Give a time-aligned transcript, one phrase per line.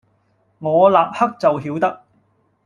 [0.57, 2.01] 我立刻就曉得，